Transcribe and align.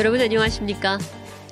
여러분 0.00 0.18
안녕하십니까? 0.18 0.96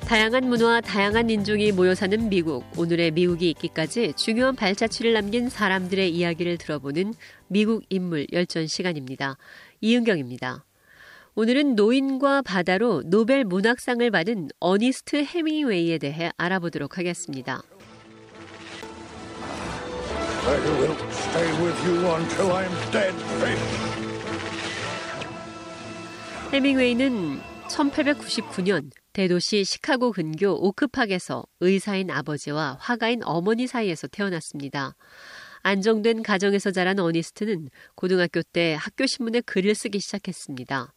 다양한 0.07 0.49
문화, 0.49 0.81
다양한 0.81 1.29
인종이 1.29 1.71
모여 1.71 1.95
사는 1.95 2.31
미국. 2.31 2.65
오늘의 2.79 3.11
미국이 3.11 3.51
있기까지 3.51 4.15
중요한 4.17 4.57
발자취를 4.57 5.13
남긴 5.13 5.51
사람들의 5.51 6.11
이야기를 6.11 6.57
들어보는 6.57 7.13
미국 7.49 7.85
인물 7.91 8.27
열전 8.33 8.67
시간입니다. 8.67 9.37
이은경입니다. 9.83 10.65
오늘은 11.35 11.75
노인과 11.75 12.41
바다로 12.41 13.03
노벨 13.05 13.45
문학상을 13.45 14.11
받은 14.11 14.49
어니스트 14.61 15.25
해밍웨이에 15.25 15.99
대해 15.99 16.31
알아보도록 16.39 16.97
하겠습니다. 16.97 17.63
I 20.47 20.57
will 20.57 20.97
stay 21.11 21.53
with 21.63 21.87
you 21.87 21.99
until 22.17 22.51
I'm 22.55 22.93
dead 22.93 23.15
fish. 23.43 23.89
헤밍웨이는 26.51 27.58
1899년 27.69 28.91
대도시 29.13 29.65
시카고 29.65 30.13
근교 30.13 30.67
오크팍에서 30.67 31.45
의사인 31.61 32.11
아버지와 32.11 32.77
화가인 32.81 33.23
어머니 33.25 33.67
사이에서 33.67 34.07
태어났습니다. 34.09 34.95
안정된 35.63 36.23
가정에서 36.23 36.71
자란 36.71 36.99
어니스트는 36.99 37.69
고등학교 37.95 38.43
때 38.43 38.77
학교 38.79 39.07
신문에 39.07 39.41
글을 39.43 39.75
쓰기 39.75 40.01
시작했습니다. 40.01 40.93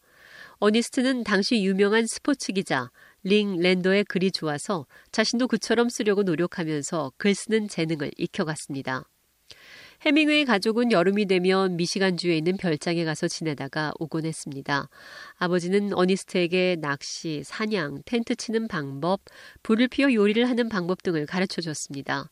어니스트는 0.60 1.24
당시 1.24 1.64
유명한 1.64 2.06
스포츠 2.08 2.54
기자 2.54 2.92
링 3.24 3.58
라드너의 3.60 4.06
글이 4.06 4.32
좋아서 4.32 4.86
자신도 5.12 5.48
그처럼 5.48 5.90
쓰려고 5.90 6.24
노력하면서 6.24 7.14
글 7.18 7.36
쓰는 7.36 7.68
재능을 7.68 8.12
익혀갔습니다. 8.18 9.06
헤밍웨이 10.02 10.46
가족은 10.46 10.92
여름이 10.92 11.28
되면 11.28 11.78
미시간주에 11.78 12.36
있는 12.36 12.58
별장에 12.58 13.06
가서 13.06 13.28
지내다가 13.28 13.92
오곤 14.00 14.26
했습니다. 14.26 14.90
아버지는 15.36 15.94
어니스트에게 15.94 16.78
낚시, 16.80 17.44
사냥, 17.46 18.02
텐트 18.06 18.36
치는 18.36 18.68
방법, 18.68 19.22
불을 19.62 19.90
피워 19.90 20.12
요리를 20.12 20.50
하는 20.50 20.70
방법 20.70 21.04
등을 21.04 21.28
가르쳐 21.28 21.62
줬습니다. 21.62 22.32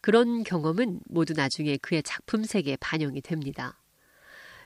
그런 0.00 0.42
경험은 0.42 1.00
모두 1.04 1.34
나중에 1.34 1.76
그의 1.76 2.02
작품 2.02 2.44
세계에 2.44 2.78
반영이 2.80 3.20
됩니다. 3.20 3.78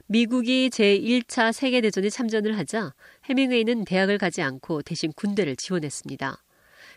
미국이 0.06 0.70
제1차 0.70 1.52
세계대전에 1.52 2.10
참전을 2.10 2.56
하자 2.56 2.94
헤밍웨이는 3.24 3.84
대학을 3.84 4.18
가지 4.18 4.40
않고 4.40 4.82
대신 4.82 5.12
군대를 5.16 5.56
지원했습니다. 5.56 6.40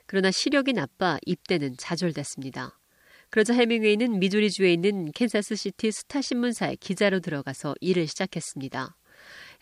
그러나 0.05 0.29
시력이 0.29 0.73
나빠 0.73 1.17
입대는 1.25 1.75
좌절됐습니다. 1.77 2.78
그러자 3.29 3.53
헤밍웨이는 3.53 4.19
미주리주에 4.19 4.73
있는 4.73 5.11
캔사스시티 5.11 5.91
스타신문사에 5.91 6.75
기자로 6.79 7.19
들어가서 7.19 7.75
일을 7.79 8.07
시작했습니다. 8.07 8.95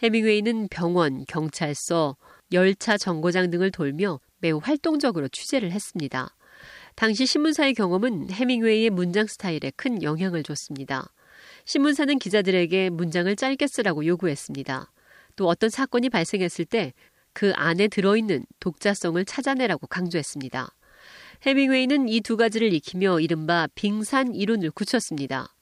해밍웨이는 0.03 0.67
병원, 0.69 1.25
경찰서, 1.25 2.15
열차 2.53 2.97
정거장 2.97 3.49
등을 3.49 3.71
돌며 3.71 4.19
매우 4.39 4.59
활동적으로 4.63 5.27
취재를 5.27 5.71
했습니다. 5.71 6.35
당시 6.95 7.25
신문사의 7.25 7.73
경험은 7.73 8.31
해밍웨이의 8.31 8.89
문장 8.91 9.27
스타일에 9.27 9.71
큰 9.75 10.01
영향을 10.01 10.43
줬습니다. 10.43 11.13
신문사는 11.65 12.19
기자들에게 12.19 12.89
문장을 12.91 13.35
짧게 13.35 13.67
쓰라고 13.67 14.05
요구했습니다. 14.05 14.91
또 15.35 15.47
어떤 15.47 15.69
사건이 15.69 16.09
발생했을 16.09 16.65
때 16.65 16.93
그 17.37 17.53
안에 17.53 17.87
들어있는 17.87 18.47
독자성을 18.59 19.23
찾아내라고 19.23 19.85
강조했습니다. 19.85 20.69
해밍웨이는 21.45 22.09
이 22.09 22.21
두 22.21 22.35
가지를 22.35 22.73
익히며 22.73 23.19
이른바 23.19 23.67
빙산 23.75 24.33
이론을 24.35 24.71
굳혔습니다. 24.71 25.53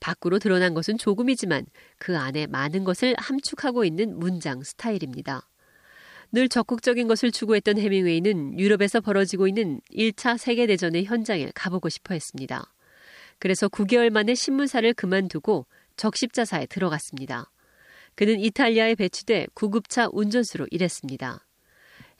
밖으로 0.00 0.38
드러난 0.38 0.74
것은 0.74 0.98
조금이지만 0.98 1.64
그 1.98 2.18
안에 2.18 2.46
많은 2.46 2.84
것을 2.84 3.14
함축하고 3.16 3.84
있는 3.84 4.18
문장 4.18 4.62
스타일입니다. 4.62 5.48
늘 6.30 6.48
적극적인 6.48 7.08
것을 7.08 7.30
추구했던 7.30 7.78
해밍웨이는 7.78 8.58
유럽에서 8.58 9.00
벌어지고 9.00 9.48
있는 9.48 9.80
1차 9.92 10.36
세계대전의 10.36 11.04
현장에 11.04 11.50
가보고 11.54 11.88
싶어 11.88 12.12
했습니다. 12.12 12.74
그래서 13.38 13.68
9개월 13.68 14.10
만에 14.10 14.34
신문사를 14.34 14.92
그만두고 14.94 15.66
적십자사에 15.96 16.66
들어갔습니다. 16.66 17.50
그는 18.14 18.40
이탈리아에 18.40 18.94
배치돼 18.96 19.46
구급차 19.54 20.08
운전수로 20.12 20.66
일했습니다. 20.70 21.43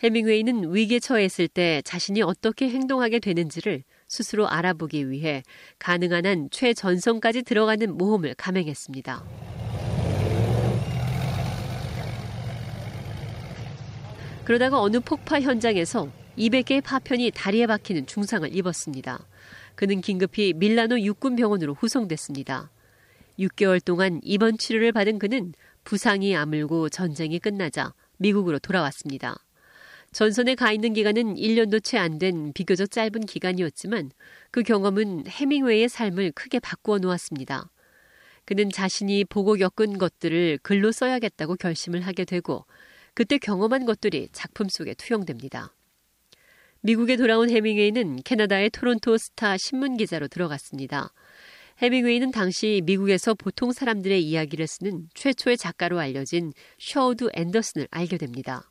해밍웨이는 0.04 0.74
위기에 0.74 0.98
처했을 0.98 1.48
때 1.48 1.80
자신이 1.82 2.20
어떻게 2.20 2.68
행동하게 2.68 3.20
되는지를 3.20 3.84
스스로 4.06 4.46
알아보기 4.46 5.10
위해 5.10 5.42
가능한 5.78 6.26
한 6.26 6.48
최전선까지 6.50 7.42
들어가는 7.42 7.96
모험을 7.96 8.34
감행했습니다. 8.34 9.24
그러다가 14.44 14.78
어느 14.78 15.00
폭파 15.00 15.40
현장에서 15.40 16.10
200개의 16.36 16.84
파편이 16.84 17.30
다리에 17.34 17.66
박히는 17.66 18.04
중상을 18.04 18.54
입었습니다. 18.54 19.26
그는 19.74 20.02
긴급히 20.02 20.52
밀라노 20.52 21.00
육군병원으로 21.00 21.72
후송됐습니다. 21.72 22.70
6개월 23.38 23.82
동안 23.82 24.20
입원 24.22 24.58
치료를 24.58 24.92
받은 24.92 25.18
그는 25.18 25.54
부상이 25.82 26.36
아물고 26.36 26.90
전쟁이 26.90 27.38
끝나자 27.38 27.94
미국으로 28.18 28.58
돌아왔습니다. 28.58 29.38
전선에 30.14 30.54
가 30.54 30.70
있는 30.70 30.92
기간은 30.92 31.34
1년도 31.34 31.82
채 31.82 31.98
안 31.98 32.18
된 32.18 32.52
비교적 32.52 32.92
짧은 32.92 33.26
기간이었지만 33.26 34.12
그 34.52 34.62
경험은 34.62 35.26
헤밍웨이의 35.26 35.88
삶을 35.88 36.30
크게 36.32 36.60
바꾸어 36.60 36.98
놓았습니다. 36.98 37.68
그는 38.44 38.70
자신이 38.70 39.24
보고 39.24 39.54
겪은 39.54 39.98
것들을 39.98 40.60
글로 40.62 40.92
써야겠다고 40.92 41.56
결심을 41.56 42.02
하게 42.02 42.24
되고 42.24 42.64
그때 43.14 43.38
경험한 43.38 43.86
것들이 43.86 44.28
작품 44.30 44.68
속에 44.70 44.94
투영됩니다. 44.94 45.74
미국에 46.82 47.16
돌아온 47.16 47.50
헤밍웨이는 47.50 48.20
캐나다의 48.24 48.70
토론토 48.70 49.18
스타 49.18 49.56
신문 49.58 49.96
기자로 49.96 50.28
들어갔습니다. 50.28 51.12
헤밍웨이는 51.78 52.30
당시 52.30 52.82
미국에서 52.84 53.34
보통 53.34 53.72
사람들의 53.72 54.22
이야기를 54.22 54.68
쓰는 54.68 55.08
최초의 55.14 55.56
작가로 55.56 55.98
알려진 55.98 56.52
셔우드 56.78 57.30
앤더슨을 57.34 57.88
알게 57.90 58.18
됩니다. 58.18 58.70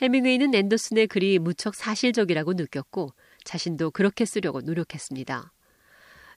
헤밍웨이는 0.00 0.54
앤더슨의 0.54 1.06
글이 1.06 1.38
무척 1.38 1.74
사실적이라고 1.74 2.52
느꼈고 2.52 3.12
자신도 3.44 3.92
그렇게 3.92 4.24
쓰려고 4.24 4.60
노력했습니다. 4.60 5.52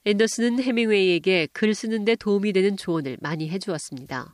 앤더슨은 0.05 0.63
해밍웨이에게 0.63 1.49
글 1.51 1.75
쓰는데 1.75 2.15
도움이 2.15 2.53
되는 2.53 2.77
조언을 2.77 3.17
많이 3.19 3.49
해주었습니다. 3.49 4.33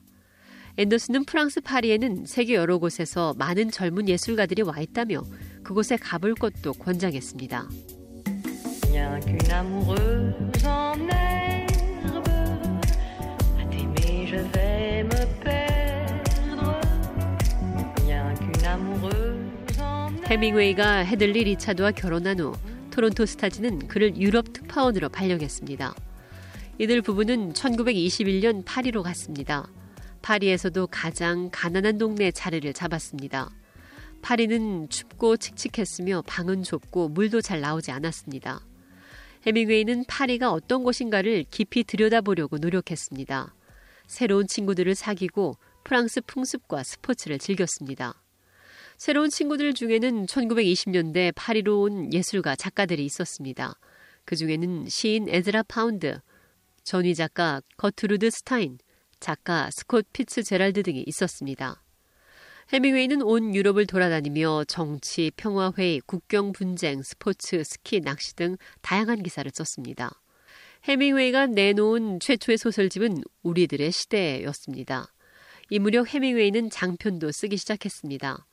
앤더슨은 0.78 1.26
프랑스 1.26 1.62
파리에는 1.62 2.26
세계 2.26 2.56
여러 2.56 2.78
곳에서 2.78 3.34
많은 3.38 3.72
젊은 3.72 4.10
예술가들이 4.10 4.62
와 4.62 4.80
있다며 4.80 5.24
그곳에 5.64 5.96
가볼 5.98 6.36
것도 6.36 6.74
권장했습니다. 6.74 7.70
해밍웨이가 20.28 21.06
헤들리 21.06 21.44
리차드와 21.44 21.92
결혼한 21.92 22.40
후 22.40 22.54
토론토 22.90 23.28
스타즈는 23.28 23.88
그를 23.88 24.18
유럽 24.18 24.54
특파원으로 24.54 25.10
발령했습니다. 25.10 25.94
이들 26.80 27.04
부부는 27.04 27.54
1921년 27.54 28.64
파리로 28.66 29.04
갔습니다. 29.04 29.70
파리에서도 30.24 30.88
가장 30.88 31.50
가난한 31.52 32.00
동네에 32.00 32.32
자리를 32.32 32.74
잡았습니다. 32.74 33.52
파리는 34.24 34.90
춥고 34.90 35.38
칙칙했으며 35.38 36.24
방은 36.26 36.64
좁고 36.64 37.10
물도 37.10 37.42
잘 37.42 37.62
나오지 37.62 37.92
않았습니다. 37.92 38.62
해밍웨이는 39.46 40.06
파리가 40.08 40.52
어떤 40.52 40.84
곳인가를 40.84 41.46
깊이 41.52 41.84
들여다보려고 41.84 42.58
노력했습니다. 42.58 43.54
새로운 44.08 44.48
친구들을 44.48 44.96
사귀고 44.96 45.58
프랑스 45.84 46.22
풍습과 46.22 46.82
스포츠를 46.82 47.38
즐겼습니다. 47.38 48.25
새로운 48.98 49.30
친구들 49.30 49.74
중에는 49.74 50.26
1920년대 50.26 51.34
파리로 51.36 51.82
온 51.82 52.14
예술가 52.14 52.56
작가들이 52.56 53.04
있었습니다. 53.06 53.78
그 54.24 54.36
중에는 54.36 54.88
시인 54.88 55.28
에즈라 55.28 55.64
파운드, 55.64 56.20
전위 56.84 57.14
작가 57.14 57.62
거트루드 57.78 58.30
스타인, 58.30 58.78
작가 59.20 59.70
스콧 59.72 60.08
피츠제럴드 60.14 60.84
등이 60.84 61.04
있었습니다. 61.08 61.82
헤밍웨이는 62.74 63.22
온 63.22 63.54
유럽을 63.54 63.86
돌아다니며 63.86 64.64
정치, 64.68 65.32
평화회의, 65.36 66.02
국경 66.06 66.52
분쟁, 66.52 67.04
스포츠, 67.04 67.64
스키, 67.64 68.00
낚시 68.00 68.36
등 68.36 68.58
다양한 68.82 69.22
기사를 69.22 69.50
썼습니다. 69.54 70.22
해밍웨이가 70.86 71.48
내놓은 71.48 72.20
최초의 72.20 72.58
소설집은 72.58 73.24
우리들의 73.44 73.92
시대였습니다. 73.92 75.12
이 75.70 75.80
무렵 75.80 76.08
해밍웨이는 76.08 76.70
장편도 76.70 77.32
쓰기 77.32 77.58
시작했습니다. 77.58 78.46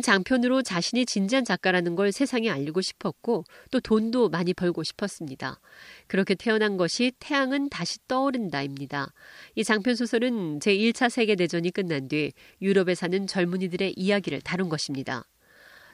장편으로 0.00 0.62
자신이 0.62 1.04
진지한 1.04 1.44
작가라는 1.44 1.96
걸 1.96 2.12
세상에 2.12 2.48
알리고 2.48 2.80
싶었고 2.80 3.44
또 3.70 3.80
돈도 3.80 4.30
많이 4.30 4.54
벌고 4.54 4.82
싶었습니다. 4.84 5.60
그렇게 6.06 6.34
태어난 6.34 6.76
것이 6.76 7.12
태양은 7.18 7.68
다시 7.68 7.98
떠오른다입니다. 8.08 9.12
이 9.56 9.64
장편 9.64 9.96
소설은 9.96 10.60
제1차 10.60 11.10
세계대전이 11.10 11.72
끝난 11.72 12.08
뒤 12.08 12.32
유럽에 12.62 12.94
사는 12.94 13.26
젊은이들의 13.26 13.94
이야기를 13.96 14.40
다룬 14.40 14.68
것입니다. 14.68 15.26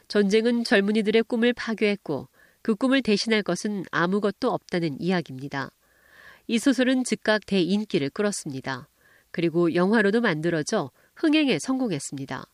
전쟁은 0.07 0.65
젊은이들의 0.65 1.25
꿈을 1.25 1.53
파괴했고 1.53 2.29
그 2.63 2.75
꿈을 2.75 3.03
대신할 3.03 3.43
것은 3.43 3.85
아무것도 3.91 4.51
없다는 4.51 5.01
이야기입니다. 5.01 5.71
이 6.47 6.59
소설은 6.59 7.05
즉각 7.05 7.47
대인기를 7.47 8.11
끌었습니다. 8.11 8.89
그리고 9.31 9.75
영화로도 9.75 10.21
만들어져 10.21 10.91
흥행에 11.15 11.59
성공했습니다. 11.59 12.47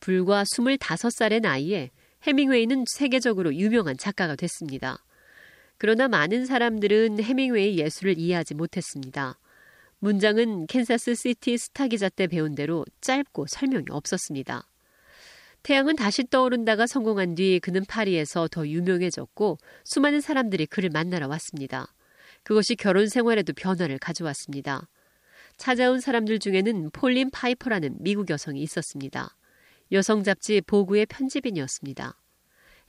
불과 0.00 0.44
25살의 0.44 1.40
나이에 1.42 1.90
헤밍웨이는 2.22 2.84
세계적으로 2.88 3.54
유명한 3.54 3.96
작가가 3.96 4.34
됐습니다. 4.34 5.04
그러나 5.78 6.08
많은 6.08 6.44
사람들은 6.44 7.22
헤밍웨이 7.22 7.78
예술을 7.78 8.18
이해하지 8.18 8.54
못했습니다. 8.54 9.38
문장은 9.98 10.66
캔사스 10.66 11.14
시티 11.14 11.56
스타 11.58 11.86
기자 11.86 12.08
때 12.08 12.26
배운 12.26 12.54
대로 12.54 12.84
짧고 13.00 13.46
설명이 13.48 13.86
없었습니다. 13.90 14.66
태양은 15.62 15.96
다시 15.96 16.24
떠오른다가 16.24 16.86
성공한 16.86 17.34
뒤 17.34 17.60
그는 17.60 17.84
파리에서 17.86 18.48
더 18.48 18.66
유명해졌고 18.66 19.58
수많은 19.84 20.20
사람들이 20.22 20.66
그를 20.66 20.88
만나러 20.90 21.28
왔습니다. 21.28 21.92
그것이 22.42 22.76
결혼 22.76 23.08
생활에도 23.08 23.52
변화를 23.52 23.98
가져왔습니다. 23.98 24.88
찾아온 25.58 26.00
사람들 26.00 26.38
중에는 26.38 26.90
폴린 26.90 27.30
파이퍼라는 27.30 27.96
미국 28.00 28.30
여성이 28.30 28.62
있었습니다. 28.62 29.36
여성 29.92 30.22
잡지 30.22 30.60
보그의 30.60 31.06
편집인이었습니다. 31.06 32.16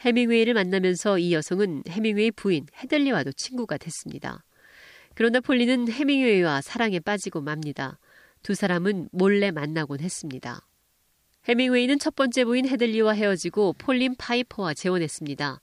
헤밍웨이를 0.02 0.54
만나면서 0.54 1.18
이 1.20 1.34
여성은 1.34 1.84
헤밍웨이 1.88 2.32
부인 2.32 2.68
헤들리와도 2.78 3.32
친구가 3.34 3.78
됐습니다. 3.78 4.44
그러나 5.16 5.40
폴린은 5.40 5.92
헤밍웨이와 5.92 6.62
사랑에 6.62 7.00
빠지고 7.00 7.42
맙니다. 7.42 8.00
두 8.44 8.56
사람은 8.56 9.10
몰래 9.12 9.52
만나곤 9.52 10.00
했습니다. 10.00 10.68
헤밍웨이는 11.46 12.00
첫 12.00 12.16
번째 12.16 12.46
부인 12.46 12.68
헤들리와 12.68 13.14
헤어지고 13.14 13.74
폴린 13.74 14.16
파이퍼와 14.18 14.74
재혼했습니다. 14.76 15.60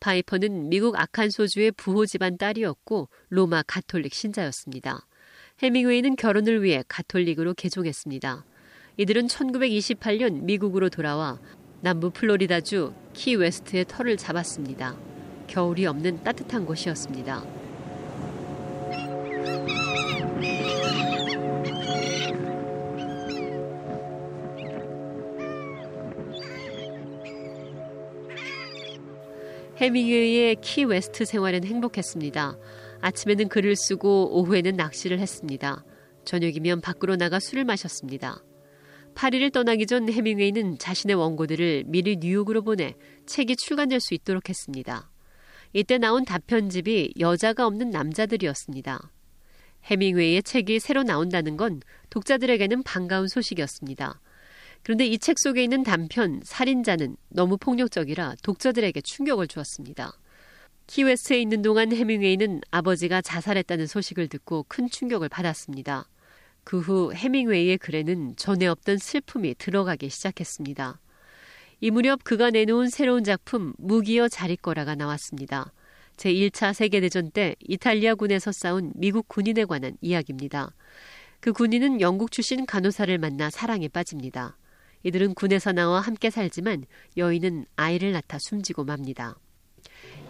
파이퍼는 0.00 0.68
미국 0.68 0.98
아칸소주의 0.98 1.72
부호 1.72 2.06
집안 2.06 2.38
딸이었고 2.38 3.08
로마 3.30 3.62
가톨릭 3.66 4.14
신자였습니다. 4.14 5.06
헤밍웨이는 5.60 6.14
결혼을 6.14 6.62
위해 6.62 6.84
가톨릭으로 6.86 7.54
개종했습니다. 7.54 8.44
이들은 8.98 9.28
1928년 9.28 10.42
미국으로 10.42 10.88
돌아와 10.88 11.38
남부 11.80 12.10
플로리다주 12.10 12.92
키 13.12 13.36
웨스트에 13.36 13.84
터를 13.86 14.16
잡았습니다. 14.16 14.96
겨울이 15.46 15.86
없는 15.86 16.24
따뜻한 16.24 16.66
곳이었습니다. 16.66 17.44
헤밍웨이의 29.76 30.56
키 30.60 30.82
웨스트 30.82 31.24
생활은 31.24 31.62
행복했습니다. 31.62 32.58
아침에는 33.00 33.48
글을 33.48 33.76
쓰고 33.76 34.40
오후에는 34.40 34.74
낚시를 34.74 35.20
했습니다. 35.20 35.84
저녁이면 36.24 36.80
밖으로 36.80 37.14
나가 37.14 37.38
술을 37.38 37.64
마셨습니다. 37.64 38.42
파리를 39.18 39.50
떠나기 39.50 39.84
전 39.86 40.08
헤밍웨이는 40.08 40.78
자신의 40.78 41.16
원고들을 41.16 41.82
미리 41.88 42.18
뉴욕으로 42.18 42.62
보내 42.62 42.94
책이 43.26 43.56
출간될 43.56 43.98
수 43.98 44.14
있도록 44.14 44.48
했습니다. 44.48 45.10
이때 45.72 45.98
나온 45.98 46.24
단편집이 46.24 47.14
여자가 47.18 47.66
없는 47.66 47.90
남자들이었습니다. 47.90 49.10
헤밍웨이의 49.86 50.44
책이 50.44 50.78
새로 50.78 51.02
나온다는 51.02 51.56
건 51.56 51.80
독자들에게는 52.10 52.84
반가운 52.84 53.26
소식이었습니다. 53.26 54.20
그런데 54.84 55.04
이 55.04 55.18
책 55.18 55.40
속에 55.40 55.64
있는 55.64 55.82
단편 55.82 56.40
살인자는 56.44 57.16
너무 57.28 57.56
폭력적이라 57.56 58.36
독자들에게 58.44 59.00
충격을 59.00 59.48
주었습니다. 59.48 60.12
키웨스트에 60.86 61.40
있는 61.40 61.62
동안 61.62 61.90
해밍웨이는 61.90 62.60
아버지가 62.70 63.22
자살했다는 63.22 63.88
소식을 63.88 64.28
듣고 64.28 64.64
큰 64.68 64.88
충격을 64.88 65.28
받았습니다. 65.28 66.08
그 66.68 66.80
후 66.80 67.14
해밍웨이의 67.14 67.78
글에는 67.78 68.36
전에 68.36 68.66
없던 68.66 68.98
슬픔이 68.98 69.54
들어가기 69.54 70.10
시작했습니다. 70.10 71.00
이 71.80 71.90
무렵 71.90 72.22
그가 72.24 72.50
내놓은 72.50 72.90
새로운 72.90 73.24
작품 73.24 73.72
무기여 73.78 74.28
자리거라가 74.28 74.94
나왔습니다. 74.94 75.72
제1차 76.18 76.74
세계대전 76.74 77.30
때 77.30 77.54
이탈리아군에서 77.60 78.52
싸운 78.52 78.92
미국 78.96 79.28
군인에 79.28 79.64
관한 79.64 79.96
이야기입니다. 80.02 80.74
그 81.40 81.54
군인은 81.54 82.02
영국 82.02 82.32
출신 82.32 82.66
간호사를 82.66 83.16
만나 83.16 83.48
사랑에 83.48 83.88
빠집니다. 83.88 84.58
이들은 85.04 85.32
군에서 85.36 85.72
나와 85.72 86.00
함께 86.00 86.28
살지만 86.28 86.84
여인은 87.16 87.64
아이를 87.76 88.12
낳다 88.12 88.38
숨지고 88.38 88.84
맙니다. 88.84 89.36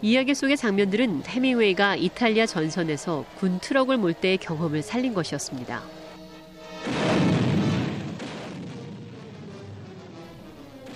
이야기 0.02 0.36
속의 0.36 0.56
장면들은 0.56 1.24
해밍웨이가 1.26 1.96
이탈리아 1.96 2.46
전선에서 2.46 3.26
군 3.38 3.58
트럭을 3.58 3.96
몰 3.96 4.14
때의 4.14 4.38
경험을 4.38 4.82
살린 4.82 5.14
것이었습니다. 5.14 5.97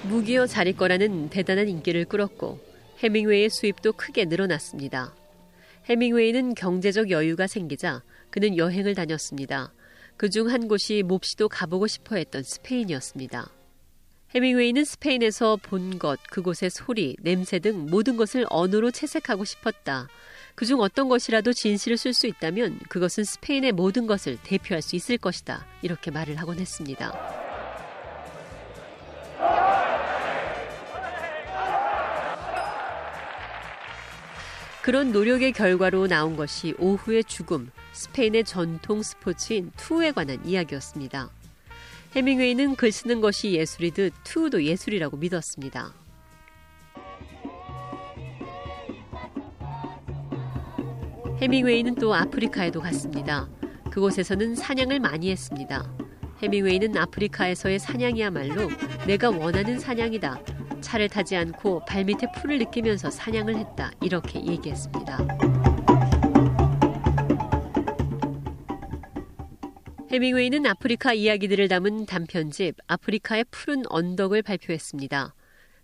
무기여 0.08 0.46
자리거라는 0.46 1.30
대단한 1.30 1.68
인기를 1.68 2.04
끌었고 2.04 2.58
해밍웨이의 2.98 3.50
수입도 3.50 3.92
크게 3.94 4.26
늘어났습니다. 4.26 5.14
해밍웨이는 5.88 6.54
경제적 6.54 7.10
여유가 7.10 7.46
생기자 7.46 8.02
그는 8.30 8.56
여행을 8.56 8.94
다녔습니다. 8.94 9.72
그 10.16 10.28
중 10.28 10.48
한 10.48 10.68
곳이 10.68 11.02
몹시도 11.02 11.48
가보고 11.48 11.86
싶어 11.86 12.16
했던 12.16 12.42
스페인이었습니다. 12.42 13.50
해밍웨이는 14.34 14.84
스페인에서 14.84 15.56
본 15.62 15.98
것, 15.98 16.18
그곳의 16.30 16.70
소리, 16.70 17.16
냄새 17.20 17.58
등 17.58 17.86
모든 17.90 18.16
것을 18.16 18.46
언어로 18.48 18.90
채색하고 18.90 19.44
싶었다. 19.44 20.08
그중 20.54 20.81
어떤 20.81 21.08
것이라도 21.08 21.52
진실을 21.52 21.96
쓸 21.96 22.12
수 22.12 22.26
있다면 22.26 22.78
그것은 22.88 23.25
스페인의 23.25 23.72
모든 23.72 24.06
것을 24.06 24.38
대표할 24.43 24.82
수 24.82 24.96
있을 24.96 25.19
것이다. 25.19 25.66
이렇게 25.82 26.10
말을 26.10 26.37
하곤 26.37 26.58
했습니다. 26.58 27.12
그런 34.82 35.12
노력의 35.12 35.52
결과로 35.52 36.08
나온 36.08 36.37
것이 36.37 36.75
오후의 36.78 37.23
죽음, 37.25 37.71
스페인의 37.92 38.44
전통 38.44 39.00
스포츠인 39.00 39.71
투에 39.76 40.11
관한 40.11 40.44
이야기였습니다. 40.44 41.30
해밍웨이는 42.16 42.75
글 42.75 42.90
쓰는 42.90 43.21
것이 43.21 43.52
예술이듯 43.52 44.12
투도 44.25 44.64
예술이라고 44.64 45.16
믿었습니다. 45.18 46.01
해밍웨이는 51.42 51.96
또 51.96 52.14
아프리카에도 52.14 52.80
갔습니다. 52.80 53.49
그곳에서는 53.90 54.54
사냥을 54.54 55.00
많이 55.00 55.28
했습니다. 55.28 55.92
해밍웨이는 56.40 56.96
아프리카에서의 56.96 57.80
사냥이야말로 57.80 58.70
내가 59.08 59.28
원하는 59.30 59.80
사냥이다. 59.80 60.40
차를 60.80 61.08
타지 61.08 61.34
않고 61.34 61.84
발밑에 61.84 62.28
풀을 62.37 62.58
느끼면서 62.61 63.11
사냥을 63.11 63.56
했다. 63.56 63.90
이렇게 64.00 64.40
얘기했습니다. 64.46 65.18
해밍웨이는 70.12 70.64
아프리카 70.66 71.12
이야기들을 71.12 71.66
담은 71.66 72.06
단편집 72.06 72.76
아프리카의 72.87 73.46
푸른 73.50 73.82
언덕을 73.88 74.42
발표했습니다. 74.42 75.34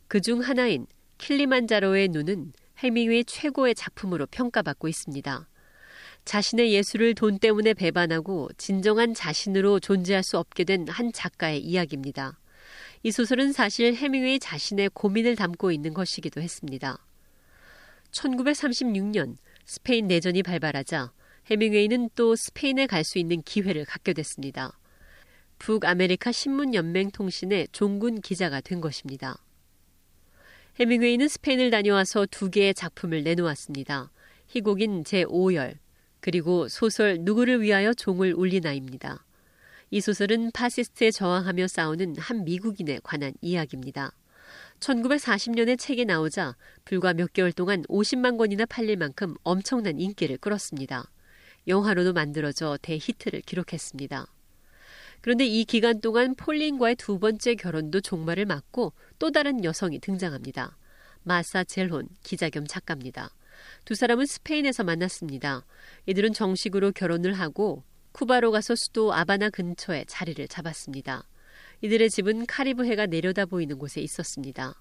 그 0.06 0.20
중 0.20 0.40
하나인 0.40 0.86
킬리만자로의 1.18 2.08
눈은 2.10 2.52
해밍웨이 2.78 3.24
최고의 3.24 3.74
작품으로 3.74 4.26
평가받고 4.26 4.88
있습니다. 4.88 5.48
자신의 6.24 6.72
예술을 6.72 7.14
돈 7.14 7.38
때문에 7.38 7.74
배반하고 7.74 8.50
진정한 8.58 9.14
자신으로 9.14 9.80
존재할 9.80 10.22
수 10.22 10.38
없게 10.38 10.64
된 10.64 10.86
한 10.88 11.12
작가의 11.12 11.60
이야기입니다. 11.60 12.38
이 13.02 13.10
소설은 13.10 13.52
사실 13.52 13.94
헤밍웨이 13.94 14.38
자신의 14.38 14.90
고민을 14.90 15.36
담고 15.36 15.72
있는 15.72 15.94
것이기도 15.94 16.40
했습니다. 16.40 16.98
1936년 18.12 19.36
스페인 19.64 20.06
내전이 20.06 20.42
발발하자 20.42 21.12
헤밍웨이는 21.50 22.10
또 22.14 22.36
스페인에 22.36 22.86
갈 22.86 23.04
수 23.04 23.18
있는 23.18 23.42
기회를 23.42 23.84
갖게 23.84 24.12
됐습니다. 24.12 24.78
북아메리카 25.58 26.30
신문연맹 26.30 27.10
통신의 27.10 27.68
종군 27.72 28.20
기자가 28.20 28.60
된 28.60 28.80
것입니다. 28.80 29.42
헤밍웨이는 30.80 31.26
스페인을 31.26 31.70
다녀와서 31.70 32.26
두 32.30 32.50
개의 32.50 32.72
작품을 32.72 33.24
내놓았습니다. 33.24 34.12
희곡인 34.46 35.02
제5열, 35.02 35.76
그리고 36.20 36.68
소설 36.68 37.18
누구를 37.22 37.60
위하여 37.62 37.92
종은 37.92 38.32
울리나입니다. 38.32 39.24
이 39.90 40.00
소설은 40.00 40.52
파시스트에 40.52 41.10
저항하며 41.10 41.66
싸우는 41.66 42.14
한 42.18 42.44
미국인에 42.44 43.00
관한 43.02 43.32
이야기입니다. 43.40 44.12
1940년에 44.78 45.76
책이 45.76 46.04
나오자 46.04 46.54
불과 46.84 47.12
몇 47.12 47.32
개월 47.32 47.50
동안 47.50 47.82
50만 47.88 48.38
권이나 48.38 48.64
팔릴 48.64 48.96
만큼 48.98 49.34
엄청난 49.42 49.98
인기를 49.98 50.38
끌었습니다. 50.38 51.10
영화로도 51.66 52.12
만들어져 52.12 52.78
대히트를 52.82 53.40
기록했습니다. 53.40 54.28
그런데 55.20 55.46
이 55.46 55.64
기간 55.64 56.00
동안 56.00 56.34
폴린과의 56.34 56.96
두 56.96 57.18
번째 57.18 57.54
결혼도 57.54 58.00
종말을 58.00 58.46
맞고 58.46 58.92
또 59.18 59.30
다른 59.30 59.64
여성이 59.64 59.98
등장합니다. 59.98 60.76
마사 61.22 61.64
겔혼, 61.64 62.08
기자 62.22 62.48
겸 62.48 62.66
작가입니다. 62.66 63.30
두 63.84 63.94
사람은 63.94 64.26
스페인에서 64.26 64.84
만났습니다. 64.84 65.64
이들은 66.06 66.32
정식으로 66.32 66.92
결혼을 66.92 67.32
하고 67.34 67.84
쿠바로 68.12 68.50
가서 68.50 68.74
수도 68.74 69.12
아바나 69.12 69.50
근처에 69.50 70.04
자리를 70.06 70.46
잡았습니다. 70.48 71.28
이들의 71.82 72.10
집은 72.10 72.46
카리브해가 72.46 73.06
내려다 73.06 73.46
보이는 73.46 73.78
곳에 73.78 74.00
있었습니다. 74.00 74.74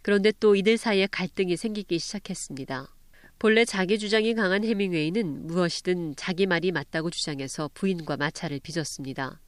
그런데 0.00 0.32
또 0.40 0.56
이들 0.56 0.78
사이에 0.78 1.06
갈등이 1.10 1.56
생기기 1.56 1.98
시작했습니다. 1.98 2.94
본래 3.38 3.64
자기 3.64 3.98
주장이 3.98 4.34
강한 4.34 4.64
해밍웨이는 4.64 5.46
무엇이든 5.48 6.14
자기 6.16 6.46
말이 6.46 6.72
맞다고 6.72 7.10
주장해서 7.10 7.70
부인과 7.74 8.16
마찰을 8.16 8.60
빚었습니다. 8.60 9.41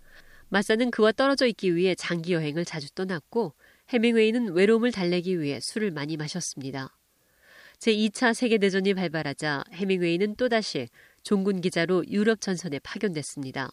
마사는 0.54 0.92
그와 0.92 1.10
떨어져 1.10 1.48
있기 1.48 1.74
위해 1.74 1.96
장기 1.96 2.32
여행을 2.32 2.64
자주 2.64 2.88
떠났고 2.94 3.54
해밍웨이는 3.88 4.52
외로움을 4.52 4.92
달래기 4.92 5.40
위해 5.40 5.58
술을 5.60 5.90
많이 5.90 6.16
마셨습니다. 6.16 6.96
제2차 7.80 8.32
세계대전이 8.34 8.94
발발하자 8.94 9.64
헤밍웨이는 9.72 10.36
또다시 10.36 10.86
종군 11.24 11.60
기자로 11.60 12.06
유럽 12.06 12.40
전선에 12.40 12.78
파견됐습니다. 12.78 13.68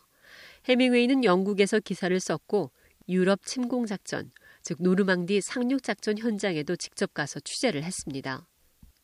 헤밍웨이는 0.69 1.23
영국에서 1.23 1.79
기사를 1.79 2.19
썼고 2.19 2.71
유럽 3.09 3.45
침공 3.45 3.85
작전, 3.85 4.31
즉 4.63 4.77
노르망디 4.81 5.39
상륙 5.41 5.83
작전 5.83 6.17
현장에도 6.17 6.75
직접 6.75 7.13
가서 7.13 7.39
취재를 7.41 7.83
했습니다. 7.83 8.47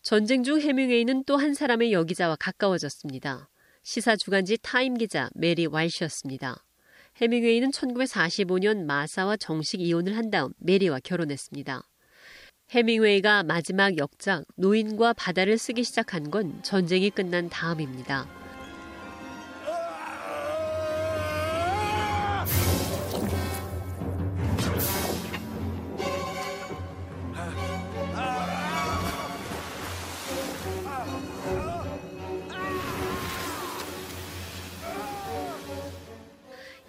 전쟁 0.02 0.42
중 0.42 0.60
헤밍웨이는 0.60 1.26
또 1.26 1.38
한 1.38 1.54
사람의 1.54 1.94
여기자와 1.94 2.38
가까워졌습니다. 2.38 3.52
시사 3.84 4.16
주간지 4.16 4.58
타임 4.64 4.96
기자 4.96 5.30
메리 5.36 5.68
웰시였습니다. 5.68 6.67
헤밍웨이는 7.20 7.72
1945년 7.72 8.86
마사와 8.86 9.38
정식 9.38 9.82
이혼을 9.82 10.16
한 10.16 10.30
다음 10.30 10.54
메리와 10.60 11.00
결혼했습니다. 11.04 11.82
해밍웨이가 12.70 13.44
마지막 13.44 13.98
역작 13.98 14.46
노인과 14.56 15.14
바다를 15.14 15.58
쓰기 15.58 15.84
시작한 15.84 16.30
건 16.30 16.62
전쟁이 16.62 17.10
끝난 17.10 17.50
다음입니다. 17.50 18.47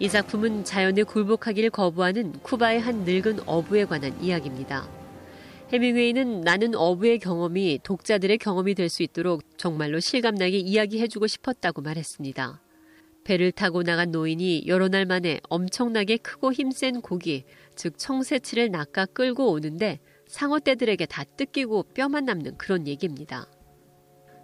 이 0.01 0.07
작품은 0.07 0.63
자연에 0.63 1.03
굴복하기를 1.03 1.71
거부하는 1.71 2.31
쿠바의 2.41 2.79
한 2.79 3.03
늙은 3.03 3.41
어부에 3.45 3.83
관한 3.83 4.15
이야기입니다. 4.23 4.87
해밍웨이는 5.73 6.41
나는 6.41 6.73
어부의 6.73 7.19
경험이 7.19 7.79
독자들의 7.83 8.37
경험이 8.37 8.75
될 8.75 8.87
수 8.89 9.03
있도록 9.03 9.43
정말로 9.57 9.99
실감나게 9.99 10.57
이야기해주고 10.57 11.27
싶었다고 11.27 11.81
말했습니다. 11.81 12.61
배를 13.25 13.51
타고 13.51 13.83
나간 13.83 14.11
노인이 14.11 14.63
여러 14.67 14.87
날 14.87 15.05
만에 15.05 15.41
엄청나게 15.49 16.17
크고 16.17 16.53
힘센 16.53 17.01
고기, 17.01 17.43
즉 17.75 17.97
청새치를 17.97 18.71
낚아 18.71 19.05
끌고 19.05 19.51
오는데 19.51 19.99
상어떼들에게 20.27 21.05
다 21.07 21.25
뜯기고 21.25 21.83
뼈만 21.93 22.23
남는 22.23 22.57
그런 22.57 22.87
얘기입니다. 22.87 23.47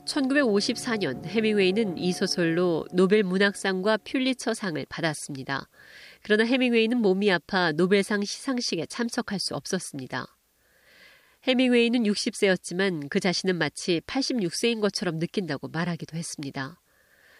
1954년 0.05 1.25
해밍웨이는 1.25 1.97
이 1.97 2.11
소설로 2.11 2.85
노벨 2.93 3.23
문학상과 3.23 3.97
퓰리처상을 3.97 4.85
받았습니다. 4.87 5.67
그러나 6.21 6.45
해밍웨이는 6.45 6.97
몸이 6.97 7.31
아파 7.31 7.71
노벨상 7.71 8.23
시상식에 8.23 8.85
참석할 8.85 9.39
수 9.39 9.55
없었습니다. 9.55 10.27
해밍웨이는 11.43 12.03
60세였지만 12.03 13.09
그 13.09 13.19
자신은 13.19 13.57
마치 13.57 14.01
86세인 14.01 14.81
것처럼 14.81 15.17
느낀다고 15.17 15.67
말하기도 15.67 16.17
했습니다. 16.17 16.79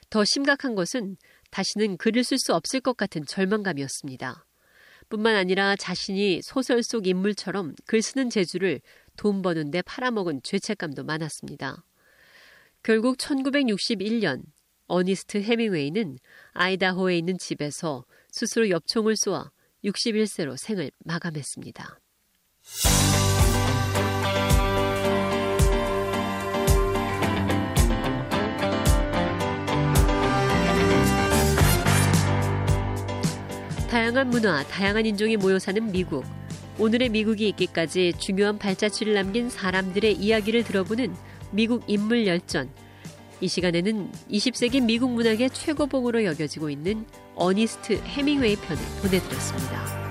더 0.09 0.23
심각한 0.25 0.75
것은 0.75 1.17
다시는 1.49 1.97
글을 1.97 2.23
쓸 2.23 2.37
수 2.37 2.53
없을 2.53 2.79
것 2.81 2.97
같은 2.97 3.25
절망감이었습니다. 3.25 4.45
뿐만 5.09 5.35
아니라 5.35 5.75
자신이 5.75 6.41
소설 6.43 6.83
속 6.83 7.07
인물처럼 7.07 7.75
글 7.85 8.01
쓰는 8.01 8.29
재주를 8.29 8.81
돈 9.17 9.41
버는데 9.41 9.81
팔아먹은 9.83 10.41
죄책감도 10.43 11.03
많았습니다. 11.03 11.84
결국 12.85 13.17
1961년 13.17 14.43
어니스트 14.85 15.41
해밍웨이는 15.41 16.19
아이다호에 16.53 17.17
있는 17.17 17.35
집에서 17.39 18.05
스스로 18.29 18.69
엽총을 18.69 19.15
쏘아 19.15 19.49
61세로 19.83 20.55
생을 20.55 20.91
마감했습니다. 21.03 21.99
다양한 33.89 34.29
문화, 34.29 34.63
다양한 34.65 35.07
인종이 35.07 35.37
모여 35.37 35.57
사는 35.57 35.91
미국. 35.91 36.23
오늘의 36.77 37.09
미국이 37.09 37.47
있기까지 37.49 38.13
중요한 38.19 38.59
발자취를 38.59 39.15
남긴 39.15 39.49
사람들의 39.49 40.13
이야기를 40.17 40.63
들어보는 40.65 41.15
미국 41.55 41.83
인물 41.87 42.27
열전. 42.27 42.69
이 43.41 43.47
시간에는 43.47 44.11
20세기 44.29 44.83
미국 44.83 45.11
문학의 45.11 45.49
최고봉으로 45.51 46.25
여겨지고 46.25 46.69
있는 46.69 47.05
어니스트 47.35 47.93
해밍웨이 48.03 48.55
편을 48.57 48.81
보내드렸습니다. 49.01 50.04